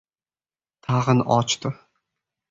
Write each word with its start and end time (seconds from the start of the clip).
Tag‘in 0.87 1.21
ochdi. 1.35 1.71